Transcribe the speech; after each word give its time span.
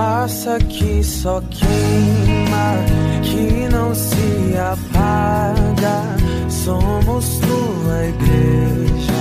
sarça 0.00 0.58
que 0.60 1.04
só 1.04 1.42
queima, 1.50 2.74
que 3.22 3.68
não 3.68 3.94
se 3.94 4.56
apaga. 4.56 6.16
Somos 6.48 7.38
tua 7.40 8.06
igreja, 8.06 9.20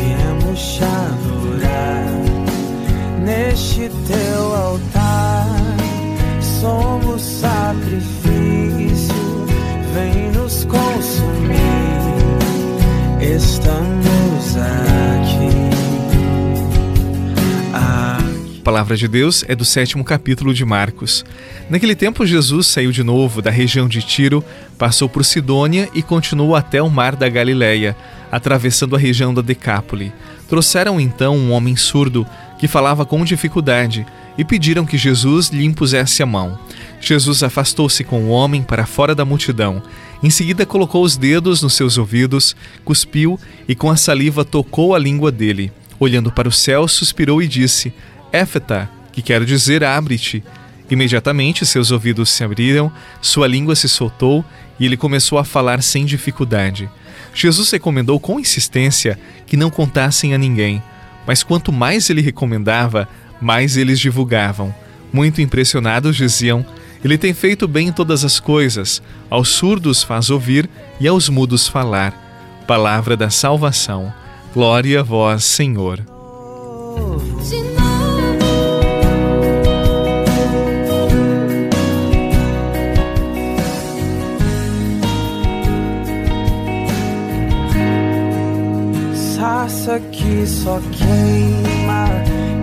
viemos 0.00 0.58
te 0.60 0.84
adorar 0.84 2.08
neste 3.22 3.90
teu 4.06 4.54
altar. 4.54 5.46
Somos 6.60 7.20
sacrifício, 7.22 9.14
vem 9.92 10.30
nos 10.32 10.64
consumir. 10.64 11.58
Estamos 13.20 13.97
palavra 18.68 18.98
de 18.98 19.08
Deus 19.08 19.46
é 19.48 19.54
do 19.54 19.64
sétimo 19.64 20.04
capítulo 20.04 20.52
de 20.52 20.62
Marcos. 20.62 21.24
Naquele 21.70 21.94
tempo, 21.94 22.26
Jesus 22.26 22.66
saiu 22.66 22.92
de 22.92 23.02
novo 23.02 23.40
da 23.40 23.50
região 23.50 23.88
de 23.88 24.02
Tiro, 24.02 24.44
passou 24.76 25.08
por 25.08 25.24
Sidônia 25.24 25.88
e 25.94 26.02
continuou 26.02 26.54
até 26.54 26.82
o 26.82 26.90
mar 26.90 27.16
da 27.16 27.30
Galileia, 27.30 27.96
atravessando 28.30 28.94
a 28.94 28.98
região 28.98 29.32
da 29.32 29.40
Decápole. 29.40 30.12
Trouxeram 30.50 31.00
então 31.00 31.34
um 31.34 31.50
homem 31.50 31.76
surdo 31.76 32.26
que 32.58 32.68
falava 32.68 33.06
com 33.06 33.24
dificuldade 33.24 34.04
e 34.36 34.44
pediram 34.44 34.84
que 34.84 34.98
Jesus 34.98 35.48
lhe 35.48 35.64
impusesse 35.64 36.22
a 36.22 36.26
mão. 36.26 36.58
Jesus 37.00 37.42
afastou-se 37.42 38.04
com 38.04 38.24
o 38.24 38.28
homem 38.28 38.62
para 38.62 38.84
fora 38.84 39.14
da 39.14 39.24
multidão. 39.24 39.82
Em 40.22 40.28
seguida, 40.28 40.66
colocou 40.66 41.02
os 41.02 41.16
dedos 41.16 41.62
nos 41.62 41.72
seus 41.72 41.96
ouvidos, 41.96 42.54
cuspiu 42.84 43.40
e 43.66 43.74
com 43.74 43.90
a 43.90 43.96
saliva 43.96 44.44
tocou 44.44 44.94
a 44.94 44.98
língua 44.98 45.32
dele. 45.32 45.72
Olhando 45.98 46.30
para 46.30 46.48
o 46.48 46.52
céu, 46.52 46.86
suspirou 46.86 47.42
e 47.42 47.48
disse: 47.48 47.92
Éfeta, 48.32 48.90
que 49.12 49.22
quero 49.22 49.44
dizer 49.44 49.82
abre-te. 49.82 50.42
Imediatamente 50.90 51.66
seus 51.66 51.90
ouvidos 51.90 52.30
se 52.30 52.42
abriram, 52.42 52.90
sua 53.20 53.46
língua 53.46 53.76
se 53.76 53.88
soltou 53.88 54.44
e 54.80 54.86
ele 54.86 54.96
começou 54.96 55.38
a 55.38 55.44
falar 55.44 55.82
sem 55.82 56.06
dificuldade. 56.06 56.88
Jesus 57.34 57.70
recomendou 57.70 58.18
com 58.18 58.40
insistência 58.40 59.18
que 59.46 59.56
não 59.56 59.70
contassem 59.70 60.34
a 60.34 60.38
ninguém, 60.38 60.82
mas 61.26 61.42
quanto 61.42 61.72
mais 61.72 62.08
ele 62.08 62.22
recomendava, 62.22 63.08
mais 63.40 63.76
eles 63.76 64.00
divulgavam. 64.00 64.74
Muito 65.12 65.40
impressionados 65.40 66.16
diziam: 66.16 66.64
Ele 67.04 67.18
tem 67.18 67.34
feito 67.34 67.68
bem 67.68 67.92
todas 67.92 68.24
as 68.24 68.40
coisas, 68.40 69.02
aos 69.28 69.48
surdos 69.48 70.02
faz 70.02 70.30
ouvir 70.30 70.68
e 70.98 71.06
aos 71.06 71.28
mudos 71.28 71.68
falar. 71.68 72.14
Palavra 72.66 73.16
da 73.16 73.30
salvação. 73.30 74.12
Glória 74.54 75.00
a 75.00 75.02
vós, 75.02 75.44
Senhor. 75.44 76.02
Que 90.00 90.46
só 90.46 90.80
queima, 90.92 92.06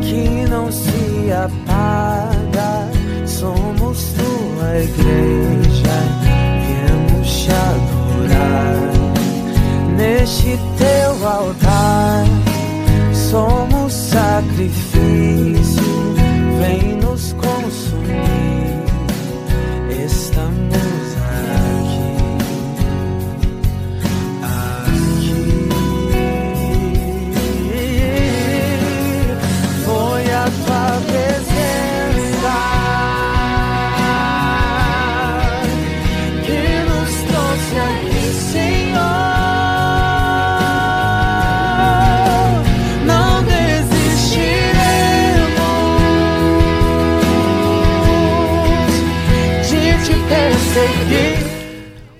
que 0.02 0.48
não 0.50 0.72
se 0.72 1.32
apaga. 1.32 2.90
Somos 3.26 4.14
tua 4.14 4.80
igreja, 4.80 5.98
viemos 6.66 7.28
te 7.28 7.52
adorar 7.52 8.76
neste 9.98 10.60
teu 10.78 11.28
altar. 11.28 12.26
Somos 13.14 13.94
sacrifício, 13.94 14.85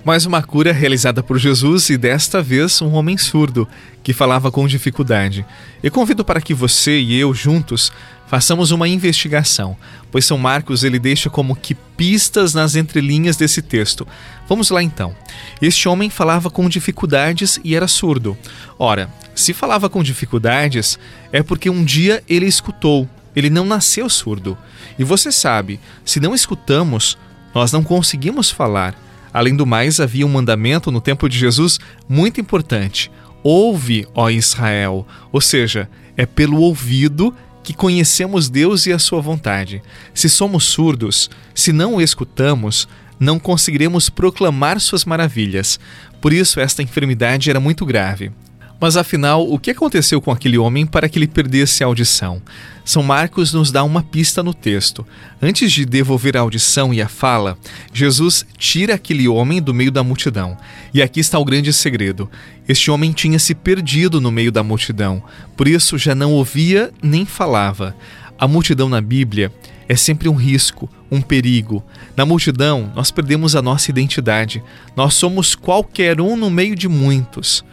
Mais 0.06 0.24
uma 0.24 0.40
cura 0.40 0.72
realizada 0.72 1.20
por 1.20 1.36
Jesus 1.36 1.90
e 1.90 1.98
desta 1.98 2.40
vez 2.40 2.80
um 2.80 2.92
homem 2.92 3.18
surdo 3.18 3.66
que 4.04 4.12
falava 4.12 4.52
com 4.52 4.64
dificuldade. 4.68 5.44
Eu 5.82 5.90
convido 5.90 6.24
para 6.24 6.40
que 6.40 6.54
você 6.54 7.00
e 7.00 7.18
eu 7.18 7.34
juntos 7.34 7.90
façamos 8.28 8.70
uma 8.70 8.86
investigação, 8.86 9.76
pois 10.08 10.24
São 10.24 10.38
Marcos 10.38 10.84
ele 10.84 11.00
deixa 11.00 11.28
como 11.28 11.56
que 11.56 11.74
pistas 11.74 12.54
nas 12.54 12.76
entrelinhas 12.76 13.36
desse 13.36 13.60
texto. 13.60 14.06
Vamos 14.48 14.70
lá 14.70 14.80
então. 14.80 15.12
Este 15.60 15.88
homem 15.88 16.08
falava 16.08 16.50
com 16.50 16.68
dificuldades 16.68 17.58
e 17.64 17.74
era 17.74 17.88
surdo. 17.88 18.38
Ora, 18.78 19.12
se 19.34 19.52
falava 19.52 19.88
com 19.88 20.04
dificuldades 20.04 21.00
é 21.32 21.42
porque 21.42 21.68
um 21.68 21.84
dia 21.84 22.22
ele 22.28 22.46
escutou. 22.46 23.10
Ele 23.34 23.50
não 23.50 23.66
nasceu 23.66 24.08
surdo. 24.08 24.56
E 24.96 25.02
você 25.02 25.32
sabe, 25.32 25.80
se 26.04 26.20
não 26.20 26.32
escutamos, 26.32 27.18
nós 27.52 27.72
não 27.72 27.82
conseguimos 27.82 28.52
falar. 28.52 29.05
Além 29.36 29.54
do 29.54 29.66
mais, 29.66 30.00
havia 30.00 30.24
um 30.26 30.30
mandamento 30.30 30.90
no 30.90 30.98
tempo 30.98 31.28
de 31.28 31.38
Jesus 31.38 31.78
muito 32.08 32.40
importante: 32.40 33.12
ouve, 33.42 34.08
ó 34.14 34.30
Israel. 34.30 35.06
Ou 35.30 35.42
seja, 35.42 35.90
é 36.16 36.24
pelo 36.24 36.58
ouvido 36.58 37.34
que 37.62 37.74
conhecemos 37.74 38.48
Deus 38.48 38.86
e 38.86 38.94
a 38.94 38.98
sua 38.98 39.20
vontade. 39.20 39.82
Se 40.14 40.30
somos 40.30 40.64
surdos, 40.64 41.28
se 41.54 41.70
não 41.70 41.96
o 41.96 42.00
escutamos, 42.00 42.88
não 43.20 43.38
conseguiremos 43.38 44.08
proclamar 44.08 44.80
suas 44.80 45.04
maravilhas. 45.04 45.78
Por 46.18 46.32
isso, 46.32 46.58
esta 46.58 46.82
enfermidade 46.82 47.50
era 47.50 47.60
muito 47.60 47.84
grave. 47.84 48.32
Mas 48.78 48.96
afinal, 48.96 49.50
o 49.50 49.58
que 49.58 49.70
aconteceu 49.70 50.20
com 50.20 50.30
aquele 50.30 50.58
homem 50.58 50.84
para 50.84 51.08
que 51.08 51.18
ele 51.18 51.26
perdesse 51.26 51.82
a 51.82 51.86
audição? 51.86 52.42
São 52.84 53.02
Marcos 53.02 53.52
nos 53.52 53.72
dá 53.72 53.82
uma 53.82 54.02
pista 54.02 54.42
no 54.42 54.52
texto. 54.52 55.04
Antes 55.40 55.72
de 55.72 55.86
devolver 55.86 56.36
a 56.36 56.40
audição 56.40 56.92
e 56.92 57.00
a 57.00 57.08
fala, 57.08 57.56
Jesus 57.92 58.46
tira 58.58 58.94
aquele 58.94 59.26
homem 59.26 59.62
do 59.62 59.72
meio 59.72 59.90
da 59.90 60.04
multidão. 60.04 60.56
E 60.92 61.02
aqui 61.02 61.20
está 61.20 61.38
o 61.38 61.44
grande 61.44 61.72
segredo. 61.72 62.30
Este 62.68 62.90
homem 62.90 63.12
tinha 63.12 63.38
se 63.38 63.54
perdido 63.54 64.20
no 64.20 64.30
meio 64.30 64.52
da 64.52 64.62
multidão, 64.62 65.22
por 65.56 65.66
isso 65.66 65.96
já 65.96 66.14
não 66.14 66.32
ouvia 66.32 66.92
nem 67.02 67.24
falava. 67.24 67.96
A 68.38 68.46
multidão 68.46 68.88
na 68.88 69.00
Bíblia 69.00 69.50
é 69.88 69.96
sempre 69.96 70.28
um 70.28 70.34
risco, 70.34 70.88
um 71.10 71.20
perigo. 71.20 71.84
Na 72.16 72.26
multidão, 72.26 72.90
nós 72.94 73.10
perdemos 73.10 73.54
a 73.54 73.62
nossa 73.62 73.90
identidade. 73.90 74.62
Nós 74.96 75.14
somos 75.14 75.54
qualquer 75.54 76.20
um 76.20 76.36
no 76.36 76.50
meio 76.50 76.74
de 76.74 76.88
muitos. 76.88 77.64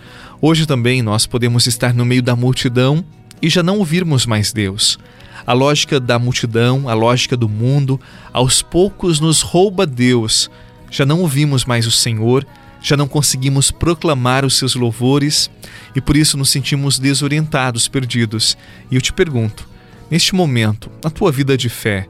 Hoje 0.41 0.65
também 0.65 1.01
nós 1.01 1.25
podemos 1.25 1.67
estar 1.67 1.93
no 1.93 2.05
meio 2.05 2.21
da 2.21 2.35
multidão 2.35 3.03
e 3.41 3.49
já 3.49 3.63
não 3.63 3.79
ouvirmos 3.79 4.25
mais 4.25 4.53
Deus. 4.53 4.99
A 5.45 5.53
lógica 5.53 5.99
da 5.99 6.17
multidão, 6.19 6.87
a 6.87 6.93
lógica 6.93 7.35
do 7.35 7.49
mundo, 7.49 7.99
aos 8.31 8.61
poucos 8.61 9.19
nos 9.19 9.41
rouba 9.41 9.85
Deus. 9.85 10.49
Já 10.89 11.05
não 11.05 11.21
ouvimos 11.21 11.65
mais 11.65 11.87
o 11.87 11.91
Senhor, 11.91 12.45
já 12.81 12.95
não 12.95 13.07
conseguimos 13.07 13.71
proclamar 13.71 14.45
os 14.45 14.57
seus 14.57 14.75
louvores 14.75 15.49
e 15.95 16.01
por 16.01 16.15
isso 16.15 16.37
nos 16.37 16.49
sentimos 16.49 16.99
desorientados, 16.99 17.87
perdidos. 17.87 18.57
E 18.91 18.95
eu 18.95 19.01
te 19.01 19.11
pergunto, 19.11 19.67
neste 20.13 20.35
momento, 20.35 20.91
na 21.03 21.09
tua 21.09 21.31
vida 21.31 21.57
de 21.57 21.69
fé, 21.69 22.07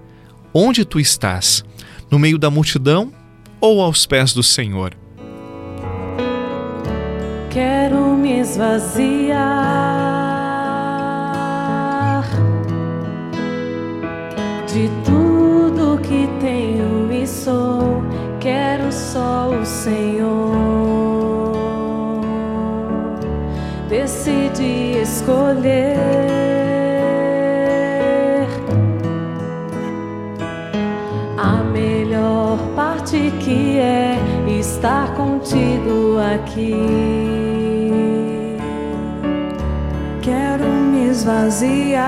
onde 0.53 0.83
tu 0.83 0.99
estás? 0.99 1.63
No 2.11 2.19
meio 2.19 2.37
da 2.37 2.49
multidão 2.49 3.13
ou 3.61 3.81
aos 3.81 4.05
pés 4.05 4.33
do 4.33 4.43
Senhor? 4.43 4.93
Quero 7.49 8.17
me 8.17 8.41
esvaziar 8.41 9.39
de 14.67 14.89
tudo 15.05 15.97
que 16.01 16.27
tenho 16.41 17.09
e 17.09 17.25
sou. 17.25 18.03
Quero 18.41 18.91
só 18.91 19.49
o 19.49 19.65
Senhor. 19.65 20.51
Decidi 23.87 24.97
escolher 25.01 26.22
estar 34.83 35.13
contigo 35.13 36.17
aqui. 36.19 36.75
Quero 40.21 40.65
me 40.65 41.07
esvaziar 41.07 42.03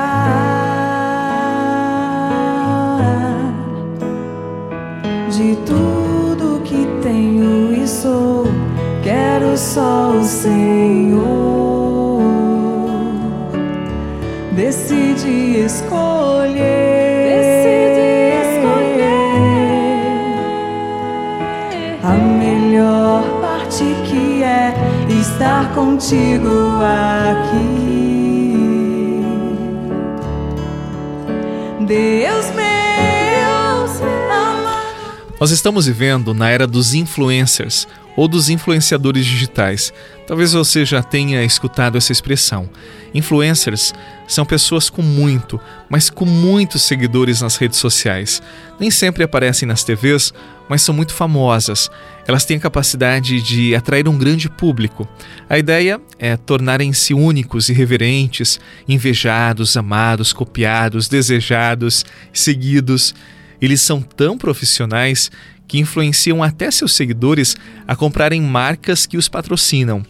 de 5.31 5.55
tudo 5.65 6.61
que 6.65 6.85
tenho 7.01 7.73
e 7.81 7.87
sou. 7.87 8.43
Quero 9.01 9.57
só 9.57 10.11
o 10.11 10.21
Senhor. 10.25 11.23
Decidi 14.53 15.61
escolher. 15.61 17.14
Estar 25.55 25.73
contigo 25.73 26.49
aqui. 26.81 27.63
Deus 31.87 32.51
meu. 32.55 32.74
Nós 35.37 35.51
estamos 35.51 35.85
vivendo 35.85 36.33
na 36.33 36.49
era 36.49 36.65
dos 36.65 36.93
influencers 36.93 37.85
ou 38.15 38.25
dos 38.25 38.49
influenciadores 38.49 39.25
digitais. 39.25 39.91
Talvez 40.25 40.53
você 40.53 40.85
já 40.85 41.03
tenha 41.03 41.43
escutado 41.43 41.97
essa 41.97 42.13
expressão. 42.13 42.69
Influencers 43.13 43.93
são 44.29 44.45
pessoas 44.45 44.89
com 44.89 45.01
muito, 45.01 45.59
mas 45.89 46.09
com 46.09 46.25
muitos 46.25 46.83
seguidores 46.83 47.41
nas 47.41 47.57
redes 47.57 47.77
sociais. 47.79 48.41
Nem 48.79 48.89
sempre 48.89 49.23
aparecem 49.23 49.67
nas 49.67 49.83
TVs, 49.83 50.33
mas 50.69 50.81
são 50.81 50.95
muito 50.95 51.13
famosas. 51.13 51.91
Elas 52.25 52.45
têm 52.45 52.55
a 52.55 52.61
capacidade 52.61 53.41
de 53.41 53.75
atrair 53.75 54.07
um 54.07 54.17
grande 54.17 54.49
público. 54.49 55.05
A 55.49 55.59
ideia 55.59 55.99
é 56.17 56.37
tornarem-se 56.37 57.13
únicos, 57.13 57.67
irreverentes, 57.67 58.57
invejados, 58.87 59.75
amados, 59.75 60.31
copiados, 60.31 61.09
desejados, 61.09 62.05
seguidos. 62.31 63.13
Eles 63.65 63.81
são 63.81 63.99
tão 63.99 64.37
profissionais 64.37 65.31
que 65.67 65.79
influenciam 65.79 66.43
até 66.43 66.69
seus 66.69 66.93
seguidores 66.93 67.55
a 67.87 67.95
comprarem 67.95 68.39
marcas 68.39 69.07
que 69.07 69.17
os 69.17 69.27
patrocinam. 69.27 70.05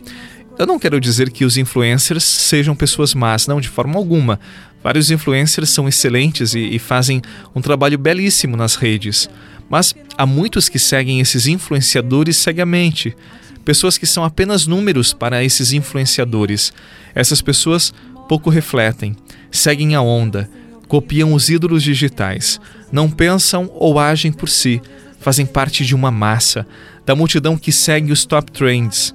Eu 0.60 0.68
não 0.68 0.78
quero 0.78 1.00
dizer 1.00 1.32
que 1.32 1.46
os 1.46 1.56
influencers 1.56 2.24
sejam 2.24 2.76
pessoas 2.76 3.14
más, 3.14 3.48
não, 3.48 3.62
de 3.62 3.70
forma 3.70 3.98
alguma. 3.98 4.40
Vários 4.84 5.10
influencers 5.10 5.70
são 5.70 5.88
excelentes 5.88 6.54
e, 6.54 6.60
e 6.60 6.80
fazem 6.80 7.22
um 7.56 7.62
trabalho 7.62 7.98
belíssimo 7.98 8.58
nas 8.58 8.76
redes. 8.76 9.30
Mas 9.70 9.96
há 10.18 10.26
muitos 10.26 10.68
que 10.68 10.78
seguem 10.78 11.22
esses 11.22 11.48
influenciadores 11.48 12.36
cegamente. 12.36 13.16
Pessoas 13.64 13.98
que 13.98 14.06
são 14.06 14.26
apenas 14.26 14.68
números 14.68 15.14
para 15.14 15.44
esses 15.44 15.72
influenciadores. 15.72 16.74
Essas 17.14 17.42
pessoas 17.42 17.94
pouco 18.28 18.50
refletem, 18.50 19.16
seguem 19.50 19.96
a 19.96 20.02
onda, 20.02 20.50
copiam 20.88 21.34
os 21.34 21.50
ídolos 21.50 21.84
digitais, 21.84 22.60
não 22.92 23.10
pensam 23.10 23.70
ou 23.74 24.00
agem 24.00 24.32
por 24.32 24.50
si, 24.50 24.82
fazem 25.20 25.46
parte 25.46 25.86
de 25.86 25.96
uma 25.96 26.12
massa, 26.12 26.68
da 27.06 27.16
multidão 27.16 27.58
que 27.58 27.72
segue 27.72 28.12
os 28.12 28.26
top 28.26 28.52
trends. 28.52 29.14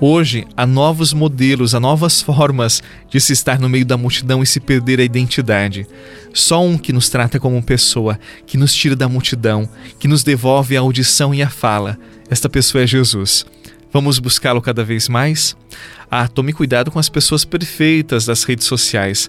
Hoje, 0.00 0.46
há 0.56 0.64
novos 0.64 1.12
modelos, 1.12 1.74
há 1.74 1.80
novas 1.80 2.22
formas 2.22 2.80
de 3.10 3.20
se 3.20 3.32
estar 3.32 3.58
no 3.58 3.68
meio 3.68 3.84
da 3.84 3.96
multidão 3.96 4.40
e 4.42 4.46
se 4.46 4.60
perder 4.60 5.00
a 5.00 5.04
identidade. 5.04 5.88
Só 6.32 6.64
um 6.64 6.78
que 6.78 6.92
nos 6.92 7.08
trata 7.08 7.40
como 7.40 7.60
pessoa, 7.60 8.16
que 8.46 8.56
nos 8.56 8.72
tira 8.72 8.94
da 8.94 9.08
multidão, 9.08 9.68
que 9.98 10.06
nos 10.06 10.22
devolve 10.22 10.76
a 10.76 10.80
audição 10.80 11.34
e 11.34 11.42
a 11.42 11.50
fala. 11.50 11.98
Esta 12.30 12.48
pessoa 12.48 12.84
é 12.84 12.86
Jesus. 12.86 13.44
Vamos 13.92 14.20
buscá-lo 14.20 14.62
cada 14.62 14.84
vez 14.84 15.08
mais? 15.08 15.56
Ah, 16.08 16.28
tome 16.28 16.52
cuidado 16.52 16.92
com 16.92 17.00
as 17.00 17.08
pessoas 17.08 17.44
perfeitas 17.44 18.26
das 18.26 18.44
redes 18.44 18.66
sociais. 18.66 19.28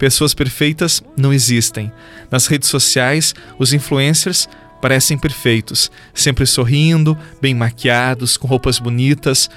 Pessoas 0.00 0.32
perfeitas 0.32 1.02
não 1.14 1.30
existem. 1.30 1.92
Nas 2.30 2.46
redes 2.46 2.70
sociais, 2.70 3.34
os 3.58 3.74
influencers 3.74 4.48
parecem 4.80 5.18
perfeitos, 5.18 5.90
sempre 6.14 6.46
sorrindo, 6.46 7.18
bem 7.38 7.54
maquiados, 7.54 8.38
com 8.38 8.48
roupas 8.48 8.78
bonitas, 8.78 9.50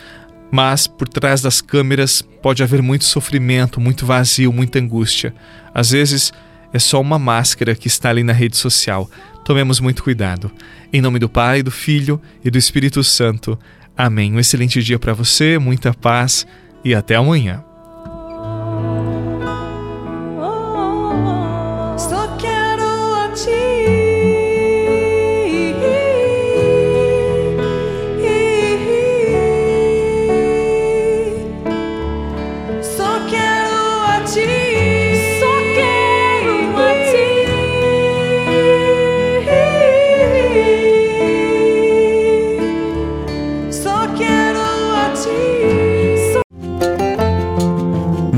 mas 0.52 0.86
por 0.86 1.08
trás 1.08 1.42
das 1.42 1.62
câmeras 1.62 2.22
pode 2.42 2.62
haver 2.62 2.82
muito 2.82 3.06
sofrimento, 3.06 3.80
muito 3.80 4.06
vazio, 4.06 4.52
muita 4.52 4.80
angústia. 4.80 5.34
Às 5.74 5.92
vezes 5.92 6.34
é 6.74 6.78
só 6.78 7.00
uma 7.00 7.18
máscara 7.18 7.74
que 7.74 7.88
está 7.88 8.10
ali 8.10 8.22
na 8.22 8.34
rede 8.34 8.58
social. 8.58 9.10
Tomemos 9.46 9.80
muito 9.80 10.04
cuidado. 10.04 10.52
Em 10.92 11.00
nome 11.00 11.20
do 11.20 11.30
Pai, 11.30 11.64
do 11.64 11.72
Filho 11.72 12.22
e 12.44 12.52
do 12.52 12.58
Espírito 12.58 13.02
Santo. 13.02 13.58
Amém. 13.96 14.34
Um 14.34 14.40
excelente 14.42 14.84
dia 14.84 15.00
para 15.00 15.14
você, 15.14 15.58
muita 15.58 15.94
paz 15.94 16.46
e 16.84 16.94
até 16.94 17.16
amanhã. 17.16 17.64